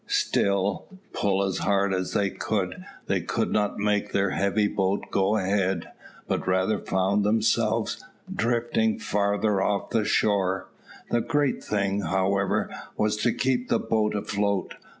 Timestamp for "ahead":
5.37-5.91